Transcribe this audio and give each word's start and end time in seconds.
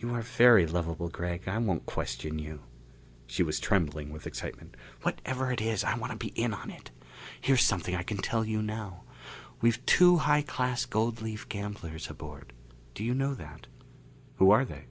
"You 0.00 0.12
are 0.14 0.20
very 0.22 0.66
lovable, 0.66 1.08
Gregg. 1.08 1.46
I 1.46 1.56
won't 1.58 1.86
question 1.86 2.40
you." 2.40 2.62
She 3.28 3.44
was 3.44 3.60
trembling 3.60 4.10
with 4.10 4.26
excitement. 4.26 4.76
"Whatever 5.02 5.52
it 5.52 5.60
is, 5.60 5.84
I 5.84 5.94
want 5.94 6.10
to 6.10 6.18
be 6.18 6.30
in 6.32 6.52
on 6.52 6.72
it. 6.72 6.90
Here's 7.40 7.62
something 7.62 7.94
I 7.94 8.02
can 8.02 8.16
tell 8.16 8.44
you 8.44 8.62
now. 8.62 9.04
We've 9.60 9.86
two 9.86 10.16
high 10.16 10.42
class 10.42 10.86
gold 10.86 11.22
leaf 11.22 11.48
gamblers 11.48 12.10
aboard. 12.10 12.52
Do 12.96 13.04
you 13.04 13.14
know 13.14 13.32
that?" 13.34 13.68
"Who 14.38 14.50
are 14.50 14.64
they?" 14.64 14.86